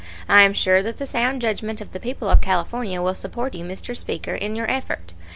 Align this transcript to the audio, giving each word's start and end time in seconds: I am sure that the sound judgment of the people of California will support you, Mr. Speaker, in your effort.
I 0.27 0.41
am 0.41 0.55
sure 0.55 0.81
that 0.81 0.97
the 0.97 1.05
sound 1.05 1.43
judgment 1.43 1.79
of 1.79 1.91
the 1.91 1.99
people 1.99 2.27
of 2.27 2.41
California 2.41 2.99
will 3.03 3.13
support 3.13 3.53
you, 3.53 3.63
Mr. 3.63 3.95
Speaker, 3.95 4.33
in 4.33 4.55
your 4.55 4.65
effort. 4.67 5.13